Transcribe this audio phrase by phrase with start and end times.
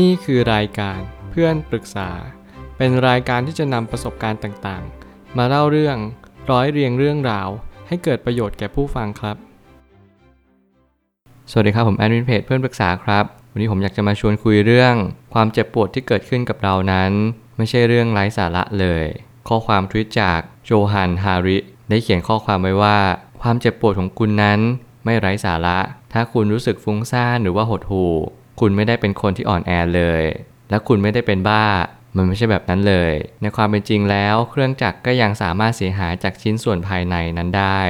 [0.00, 2.10] นี่คือรายการเพื่อนปรึกษา
[2.76, 5.96] เป็นรายการที่จะนำประสบการณ์ต่างๆ มาเล่าเรื่อง
[6.50, 7.48] ร้อยเรียงเรื่องราว
[7.88, 9.36] ให้เกิดประโยชน์แก่ผู้ฟังครับ
[11.50, 14.94] สวัสดีครับผมแอดมินเพจเพื่อนปรึกษาครับ วันนี้ผมอยากจะมาชวนคุยเรื่อง
[15.34, 17.12] ความเจ็บปวดที่เกิดขึ้นกับเรานั้น
[17.56, 19.04] ไม่ใช่เรื่องไร้สาระเลย
[19.48, 22.98] ข้อความทวิตจากโจฮันฮาริ ได้เขียนข้อความไว้ว่า
[23.42, 24.60] ความเจ็บปวดของคุณนั้น
[25.04, 25.78] ไม่ไร้สาระ
[26.12, 28.14] ถ้าคุณรู้สึกฟุ้งซ่านหรือว่าหดหู่
[28.60, 30.22] คุณไม่ได้เป็นคนที่อ่อนแอเลย
[30.70, 31.64] และคุณไม่ได้เป็นบ้า
[32.16, 37.80] มันไม่ใช่แบบนั้นเลย ในความเป็นจริงแล้ว เครื่องจักรก็ยังสามารถเสียหายจากชิ้นส่วนภายในนั้นได้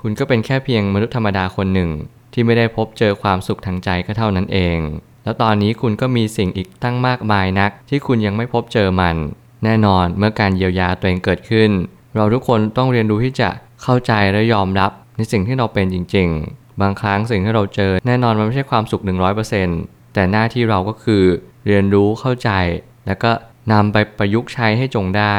[0.00, 1.90] คุณก็เป็นแค่เพียงมนุษย์ธรรมดาคนหนึ่ง
[2.32, 4.78] ที่ไม่ได้พบเจอความสุขทางใจก็เท่านั้นเอง
[5.24, 9.16] แล้วตอนนี้คุณก็มีสิ่งอีกตั้งมากมายนัก ที่คุณยังไม่พบเจอมัน
[9.64, 11.70] แน่นอนเมื่อการเยียวยาตัวเองเกิดขึ้น
[12.16, 13.50] เราทุกคนต้องเรียนรู้ที่จะ
[13.82, 19.02] เข้าใจและยอมรับในสิ่งที่เราเป็นจริง ๆ บางครั้งสิ่งที่เราเจอแน่นอนมันไม่ใช่ความสุข
[19.62, 21.24] 100% แต่หน้าที่เราก็คือ
[21.66, 22.50] เรียนรู้เข้าใจ
[23.06, 23.30] แล้วก็
[23.72, 25.36] นำไปประยุกต์ใช้ให้จงได้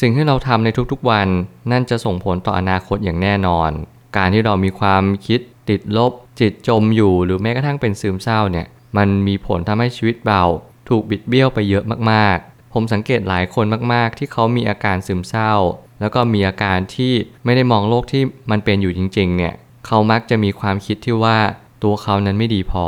[0.00, 1.28] สิ่งที่เราทำในทุกๆวัน
[1.70, 3.70] นั่นจะส่งผลต่ออนาคตอย่างแน่นอน
[4.16, 10.42] การที่เรามีความคิดติดลบ จิตจมอยู่หรือแม้กระทั่งเป็นซึมเศร้าเนี่ยมันมีผลทำให้ชีวิตเรา
[10.88, 15.52] ถูกบิดเบี้ยวไปเยอะมากๆ ผมสังเกตหลายคนมากๆ ที่เขามีอาการซึมเศร้า
[16.00, 17.12] แล้วก็มีอาการที่
[17.44, 19.54] ไม่ได้มองโลกที่มันเป็นอยู่จริงๆเนี่ย
[19.86, 21.38] เขามักจะมีความคิดที่ว่า
[21.82, 22.86] ตัวเขานั้นไม่ดีพอ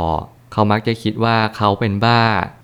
[0.57, 2.21] เขามักจะคิดว่าเขาเป็นบ้า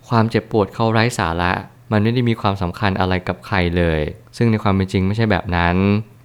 [0.10, 1.52] ความเจ็บปวดเขาไร้สาระ
[1.92, 4.02] มันไม่ได้มีความสำคัญอะไรกับใครเลย
[4.38, 5.76] ซึ่งในความเป็นจริงไม่ใช่แบบนั้น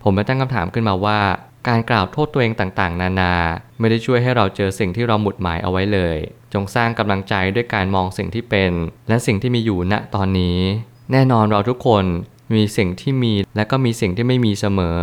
[0.03, 1.19] ผมไปตั้งคำถามขึ้นมาว่า
[1.69, 3.35] การกล่าวโทษตัวเองต่างๆ นานา
[3.79, 6.17] ไม่ได้ช่วยให้เราเจอสิ่งที่เราหมุดหมายเอาไว้เลย
[6.53, 8.73] จงสร้างกำลังใจด้วยการมองสิ่งที่เป็น
[9.09, 10.59] และสิ่งที่มีอยู่ณตอนนี้
[11.13, 12.05] แน่นอนเราทุกคน
[12.55, 15.01] มีสิ่งที่มีและก็มีสิ่งที่ไม่มีเสมอ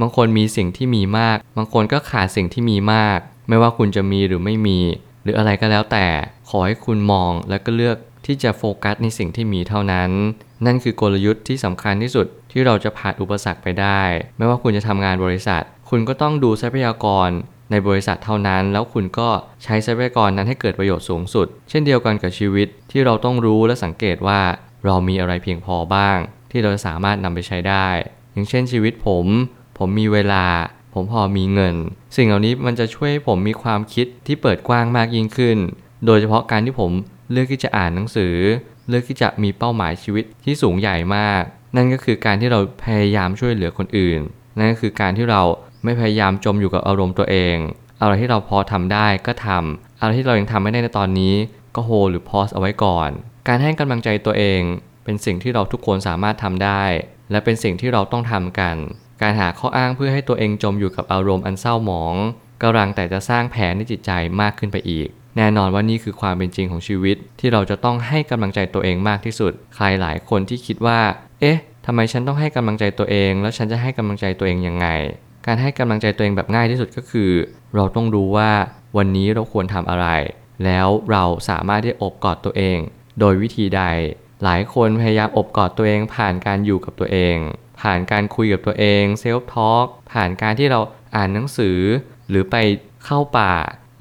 [0.00, 4.80] บางคนมีสิ่งที่มีมาก บางคนก็ขาดสิ่งที่มีมาก ไม่ว่าคุณจะมีหรือไม่มี
[5.26, 6.06] หรืออะไรก็แล้วแต่
[6.48, 7.96] ขอให้คุณมองและก็เลือก
[8.26, 10.10] ที่จะโฟกัสในสิ่งที่มีเท่านั้น
[10.66, 14.02] นั่นคือกลยุทธ์ที่สำคัญที่สุดที่เราจะผ่านอุปสรรคไปได้
[14.36, 17.28] ไม่ว่าคุณจะทำงานบริษัท คุณก็ต้องดูทรัพยากร
[17.70, 19.28] ในบริษัทเท่านั้น แล้วคุณก็
[19.64, 24.40] ใช้ทรัพยากรนั้นให้เกิดประโยชน์สูงสุด เช่นเดียวกันกับชีวิตที่เราต้องรู้และสังเกตว่า
[24.84, 26.18] เรามีอะไรเพียงพอบ้าง
[26.50, 27.88] ที่เราสามารถนำไปใช้ได้
[28.32, 29.26] อย่างเช่นชีวิตผม
[29.78, 30.44] ผมมีเวลา
[30.96, 31.74] ผมพอมีเงิน
[32.16, 35.58] สิ่งเหล่านี้มันจะช่วยให้ผมมีความคิดที่เปิดกว้างมากยิ่งขึ้น
[36.06, 36.92] โดยเฉพาะการที่ผม
[37.30, 38.34] เลือกที่จะอ่านหนังสือ
[38.88, 41.42] เลือกที่จะมีเป้าหมายชีวิตที่สูงใหญ่มาก
[41.76, 44.20] นั่นก็คือการที่เราพยายามช่วยเหลือคนอื่น
[44.58, 45.42] นั่นก็คือการที่เรา
[45.84, 47.56] ไม่พยายามจมอยู่กับอารมณ์ตัวเอง
[48.00, 51.34] อะไรที่เราพอทำได้ก็ทำอะไรที่เรายังทำไม่ได้ในตอนนี้
[51.74, 53.10] ก็โฮหรือพอสเอาไว้ก่อน
[53.48, 54.60] การให้กำลังใจตัวเอง
[55.04, 56.84] เป็นสิ่งที่เราทุกคนสามารถทำได้
[57.30, 58.76] และเป็นสิ่งที่เราต้องทำกัน
[59.22, 62.14] การหาข้ออ้างเพื่อให้ตัวเองจมอยู่กับอารมณ์อันเศร้าหมอง
[62.62, 64.10] กำลังแต่จะสร้างแผลในจิตใจ
[64.40, 71.00] มากขึ้นไปอีก แน่นอนว่านี่คือความเป็นจริงของชีวิต ที่เราจะต้องให้กำลังใจตัวเองมากที่สุด ใครหลายคนที่คิดว่า
[71.40, 74.86] เอ๊ะทำไมฉันต้องให้กำลังใจตัวเอง แล้วฉันจะให้กำลังใจตัวเองยังไง
[75.46, 77.30] การให้กำลังใจตัวเองแบบง่ายที่สุดก็คือ
[77.74, 78.50] เราต้องรู้ว่า
[78.96, 80.06] วันนี้เราควรทำอะไร
[80.64, 82.78] แล้วเราสามารถที่อบกอดตัวเอง
[83.20, 83.82] โดยวิธีใด
[84.44, 87.36] หลายคนพยายามอบกอดตัวเองผ่านการอยู่กับตัวเอง
[87.80, 90.80] ผ่านการคุยกับตัวเองเซลฟ์ทอล์กผ่านการที่เรา
[91.16, 91.78] อ่านหนังสือ
[92.28, 92.56] หรือไป
[93.04, 93.54] เข้าป่า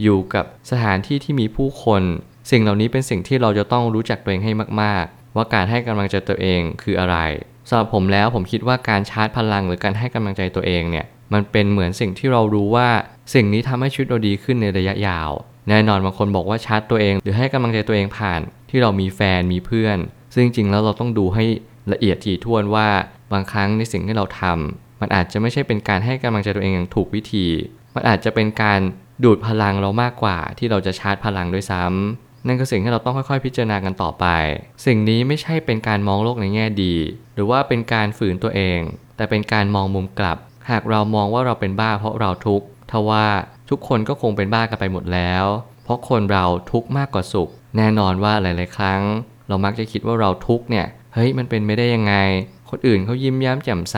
[0.04, 2.04] อยู่กับสถานที่ที่มีผู้คน
[2.52, 7.18] สิ่งเหล่านี้เป็นสิ่งที่เราจะต้องรู้จักตัวเองให้มาก ๆ ว่าการให้กำลังใจตัวเองคืออะไร
[7.70, 12.90] สำหรับผมแล้วผมคิดว่าการชาร์จพลังหรือการให้กำลังใจตัวเองเนี่ยมันเป็นเหมือนสิ่งที่เรารู้ว่า
[13.34, 15.32] สิ่งนี้ทำให้ชีวิตเราดีขึ้นในระยะยาว
[15.70, 19.98] แน่นอนบางคนบอกว่าชาร์จตัวเอง หรือให้กำลังใจตัวเองผ่าน ที่เรามีแฟนมีเพื่อน
[20.34, 21.46] ซึ่งจริงๆแล้วเราต้องดูให้
[21.94, 22.88] ละเอียดถี่ถ้วนว่า
[23.34, 27.48] บางครั้งในสิ่งที่เราทำมันอาจจะไม่ใช่เป็นการให้กำลังใจตัวเองอย่างถูกวิธี
[27.96, 28.80] มันอาจจะเป็นการ
[29.24, 34.26] ดูดพลังเรามากกว่าที่เราจะชาร์จพลังด้วยซ้ำนั่นคือสิ่งที่เราต้องค่อยๆ พิจารณากันต่อไป
[34.86, 36.96] สิ่งนี้ไม่ใช่เป็นการมองโลกในแง่ดี
[37.36, 38.80] หรือว่าเป็นการฝืนตัวเอง
[39.16, 40.38] แต่เป็นการมองมุมกลับ
[40.70, 43.26] หากเรามองว่าเราเป็นบ้าเพราะเราทุกข์ทว่า
[43.70, 45.46] ทุกคนก็คงเป็นบ้ากันไปหมดแล้ว
[45.84, 49.02] เพราะคนเราทุกข์มากกว่าสุข แน่นอนว่าหลาย ๆ ครั้ง
[49.48, 52.16] เรามักจะคิดว่าเราทุกข์เนี่ย เฮ้ย มันเป็นไม่ได้ยังไง
[52.76, 53.98] คนอื่นเขายิ้มแย้มแจ่มใส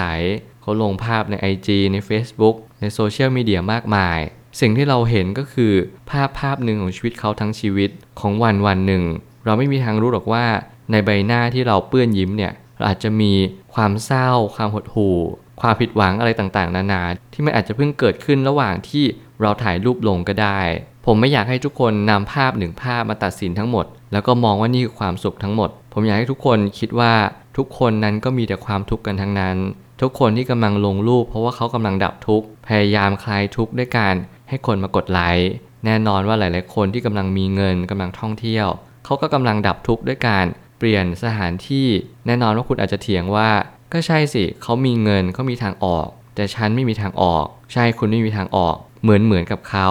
[0.61, 4.19] เขาลงภาพใน IG ใน Facebook ในโซเชียลมีเดียมากมาย
[4.59, 5.73] สิ่งที่เราเห็นก็คือ
[6.09, 7.89] ภาพภาพหนึ่งของชีวิตเขาทั้งชีวิต
[8.19, 9.03] ของวันวันหนึ่ง
[9.45, 10.45] เราไม่มีทางรู้หรอกว่า
[10.91, 13.33] ในใบหน้าที่เราเปื้อนยิ้มเนี่ยเราอาจจะมี
[13.73, 15.17] ความเศร้า ความหดหู่
[15.61, 17.01] ความผิดหวังอะไรต่างๆ นานา
[17.33, 19.05] ที่มันอาจจะเพิ่งเกิดขึ้นระหว่างที่
[19.41, 20.59] เราถ่ายรูปลงก็ได้
[21.05, 27.13] ผมไม่อยากให้ทุกคนนำภาพหนึ่งภาพมาตัดสินทั้งหมด แล้วก็มองว่านี่คือความสุขทั้งหมด ผมอยากให้ทุกคนคิดว่า
[27.57, 29.57] ทุกคนนั้นก็มีแต่ความทุกข์กันทั้งนั้น
[30.01, 34.15] ทุกคนที่กำลังลงรูป เพราะว่าเขากำลังดับทุกข์พยายามคลายทุกข์ด้วยการ
[34.49, 35.49] ให้คนมากดไลค์
[35.85, 38.67] แน่นอนว่าหลาย ๆ คนที่กำลังมีเงินกำลังท่องเที่ยว
[39.05, 40.45] เขาก็กำลังดับทุกข์ด้วยการ
[40.77, 41.87] เปลี่ยนสถานที่
[42.27, 43.49] แน่นอนว่าคุณอาจจะเถียงว่า
[43.93, 49.89] ก็ใช่สิเขามีเงินเขามีทางออก แต่ฉันไม่มีทางออก ใช่คุณไม่มีทางออก เหมือนเหมือนกับเขา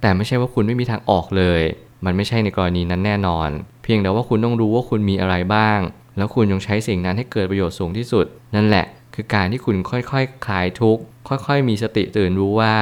[0.00, 1.62] แต่ไม่ใช่ว่าคุณไม่มีทางออกเลย
[2.04, 3.48] มันไม่ใช่ในกรณีนั้นแน่นอน
[3.82, 5.78] เพียงแต่ว่าคุณต้องรู้ว่าคุณมีอะไรบ้าง
[6.18, 10.14] แล้วคุณจงใช้สิ่งนั้นให้เกิดประโยชน์สูงที่สุด นั่นแหละ คือการที่คุณค่อยๆค
[10.46, 12.74] คลายทุกข์ค่อยๆ มีสติตื่นรู้ว่า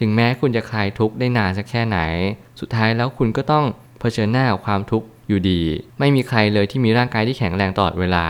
[0.00, 1.98] ถึงแม้คุณจะคลายทุกข์ได้นานสักแค่ไหน
[2.60, 3.64] สุดท้ายแล้วคุณก็ต้อง
[4.00, 5.62] เผชิญหน้ากับความทุกข์อยู่ดี
[5.98, 8.26] ไม่มีใครเลยที่มีร่างกายที่แข็งแรงตลอดเวลา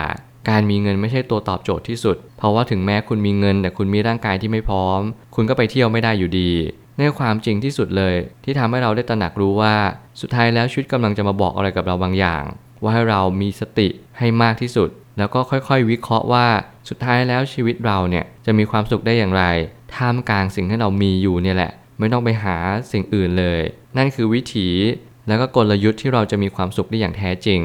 [0.51, 5.01] การมีเงินไม่ใช่ตัวตอบโจทย์ที่สุด เพราะว่าถึงแม้คุณมีเงิน แต่คุณมีร่างกายที่ไม่พร้อม
[5.35, 6.51] คุณก็ไปเที่ยวไม่ได้อยู่ดี
[6.99, 8.15] นี่ความจริงที่สุดเลย
[8.45, 9.75] ที่ทำให้เราได้ตระหนักรู้ว่า
[10.21, 12.45] สุดท้ายแล้วชีวิตกำลังจะมาบอกอะไรกับเราบางอย่าง
[12.85, 13.89] ว่าให้เรามีสติ
[14.19, 14.89] ให้มากที่สุด
[15.19, 16.47] แล้วก็ค่อยๆ วิเคราะห์ว่า
[16.89, 19.45] สุดท้ายแล้วชีวิตเราเนี่ยจะมีความสุขได้อย่างไร
[19.95, 22.57] ท่ามกลางสิ่งที่เรามีอยู่เนี่ยแหละ ไม่ต้องไปหา
[22.93, 23.61] สิ่งอื่นเลย
[23.97, 24.69] นั่นคือวิถี
[25.27, 27.61] แล้วก็กลยุทธ์ที่เราจะมีความสุขได้อย่างแท้จริง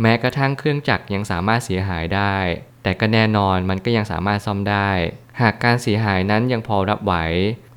[0.00, 2.36] แม้กระทั่งเครื่องจักรยังสามารถเสียหายได้
[2.82, 4.90] แต่ก็แน่นอนมันก็ยังสามารถซ่อมได้
[5.40, 7.14] หากการเสียหายนั้นยังพอรับไหว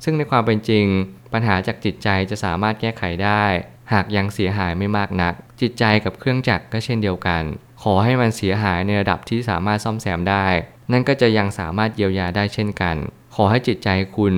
[0.04, 0.86] ซึ่งในความเป็นจริง
[1.32, 3.44] ปัญหาจากจิตใจจะสามารถแก้ไขได้
[3.92, 7.42] หากยังเสียหายไม่มากนัก จิตใจกับเครื่องจักรก็เช่นเดียวกัน
[7.82, 10.46] ขอให้มันเสียหายในระดับที่สามารถซ่อมแซมได้
[10.92, 12.96] นั่นก็จะยังสามารถเยียวยาได้เช่นกัน
[13.34, 14.34] ขอให้จิตใจคุณ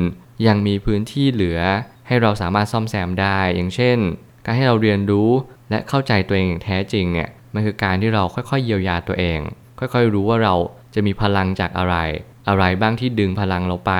[0.46, 1.60] ยังมีพื้นที่เหลือ
[2.06, 3.98] ให้เราสามารถซ่อมแซมได้ อย่างเช่น
[4.44, 5.30] การให้เราเรียนรู้
[5.70, 9.40] และเข้าใจตัวเองแท้จริงเนี่ยมันคือการที่เราค่อยๆ เยียวยาตัวเอง
[9.78, 10.54] ค่อยๆ รู้ว่าเรา
[10.94, 11.96] จะมีพลังจากอะไร
[12.48, 13.92] อะไรบ้างที่ดึงพลังเราไป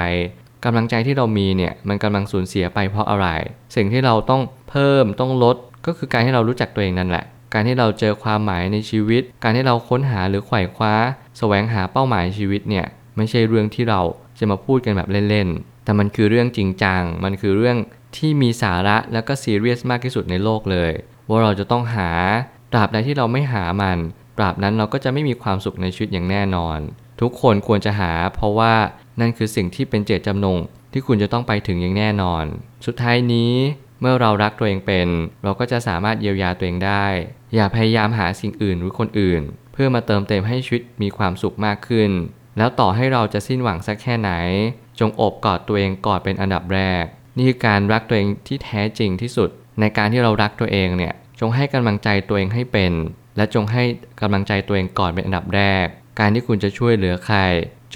[0.65, 3.29] กำลังใจที่เรามีเนี่ยมันกำลังสูญเสียไปเพราะอะไร
[3.77, 5.57] สิ่งที่เราต้องเพิ่มต้องลด
[5.87, 7.25] ก็คือการให้เรารู้จักตัวเองนั่นแหละ
[7.55, 10.95] การที่เราเจอความหมายในชีวิต การที่เราค้นหาหรือไขว่คว้า
[11.39, 12.87] แสวงหาเป้าหมายชีวิตเนี่ย
[13.17, 14.01] ไม่ใช่เรื่องที่เรา
[14.39, 17.77] จะมาพูดกันแบบเล่นๆ แต่มันคือเรื่องจริงจัง มันคือเรื่อง
[18.17, 20.93] ที่มีสาระแล้วก็ซีเรียสมากที่สุดในโลกเลย
[21.29, 22.11] ว่าเราจะต้องหา
[22.73, 23.99] ตราบใดที่เราไม่หามัน
[24.39, 26.79] ตราบนั้นเราก็จะไม่มีความสุขในชีวิตอย่างแน่นอน
[27.21, 28.75] ทุกคนควรจะหา เพราะว่า
[29.21, 30.59] นั่นคือสิ่งที่เป็นเจตจำนง
[30.93, 32.45] ที่คุณจะต้องไปถึงอย่างแน่นอน
[32.87, 33.53] สุดท้ายนี้
[34.01, 35.09] เมื่อเรารักตัวเองเป็น
[35.45, 37.07] เราก็จะสามารถเยียวยาตัวเองได้
[37.55, 39.43] อย่าพยายามหาสิ่งอื่นหรือคนอื่น
[39.73, 42.11] เพื่อมาเติมเต็มให้ชีวิตมีความสุขมากขึ้น
[42.59, 44.31] แล้วต่อให้เราจะสิ้นหวังสักแค่ไหน
[45.01, 47.05] จงอบกอดตัวเองกอนเป็นอันดับแรก
[47.37, 49.51] นี่คือการรักตัวเองที่แท้จริงที่สุด
[49.81, 52.93] ในการที่เรารักตัวเองเนี่ยจงให้กำลังใจตัวเองให้เป็น
[53.37, 53.83] และจงให้
[54.21, 55.87] กำลังใจตัวเองก่อนเป็นอันดับแรก
[56.19, 57.39] การที่คุณจะช่วยเหลือใคร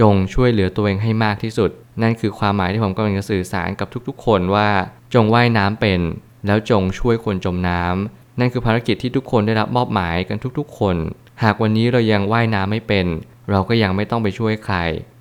[0.01, 1.71] จงช่วยเหลือตัวเองให้มากที่สุด
[2.03, 4.69] นั่นคือความหมายที่ผมกำลังจะสื่อสารกับทุกๆ คนว่า
[5.15, 6.01] จงว่ายน้ำเป็น
[6.47, 10.97] แล้วจงช่วยคนจมน้ำนั่นคือภารกิจที่ทุกคนได้รับมอบหมายกันทุกๆ คน
[11.43, 13.07] หากวันนี้เรายังว่ายน้ำไม่เป็น
[13.51, 14.77] เราก็ยังไม่ต้องไปช่วยใคร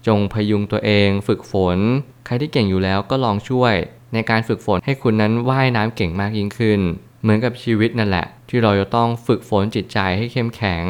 [0.07, 1.77] จงพยุงตัวเองฝึกฝน
[2.25, 3.73] ใครที่เก่งอยู่แล้วก็ลองช่วย
[4.13, 6.79] ในการฝึกฝนให้คุณนั้นว่ายน้ำเก่งมากยิ่งขึ้น
[7.21, 10.85] เหมือนกับชีวิตนั่นแหละ ที่เราจะต้องฝึกฝนจิตใจให้เข้มแข็ง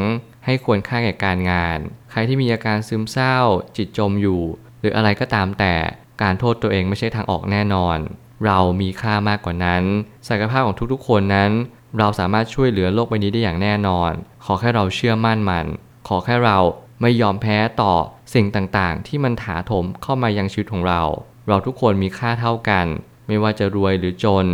[0.45, 1.77] ให้ควรค่าแก่การงาน
[2.11, 3.37] ใครที่มีอาการซึมเศร้า
[3.77, 4.41] จิตจมอยู่
[4.79, 5.75] หรืออะไรก็ตามแต่
[6.21, 7.97] การโทษตัวเองไม่ใช่ทางออกแน่นอน
[8.45, 9.83] เรามีค่ามากกว่านั้น
[10.27, 11.51] ศักยภาพของทุกๆ คนนั้น
[11.97, 14.11] เราสามารถช่วยเหลือโลกใบนี้ได้อย่างแน่นอน
[14.45, 15.65] ขอแค่เราเชื่อมั่นมัน
[16.07, 16.57] ขอแค่เรา
[17.01, 17.93] ไม่ยอมแพ้ต่อ
[18.33, 21.01] สิ่งต่างๆ ที่มันถาโถมเข้ามายังชีวิตของเรา
[21.47, 22.85] เราทุกคนมีค่าเท่ากัน
[23.27, 24.45] ไม่ว่าจะรวยหรือจน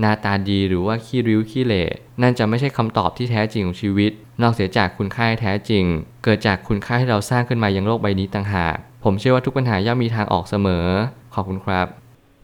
[0.00, 1.84] หน้าตาดีหรือว่าขี้ริ้วขี้เหร่
[2.22, 4.12] นั่นจะไม่ใช่คำตอบที่แท้จริงของชีวิต
[4.42, 5.84] นอกเสียจากคุณค่าแท้จริง
[6.24, 10.86] เกิดจากคุณค่าที่เราสร้างขึ้นมายังโลกใบนี้ต่างหาก ผมเชื่อว่าทุกปัญหาย่อมมีทางออกเสมอ
[11.34, 11.86] ขอบคุณครับ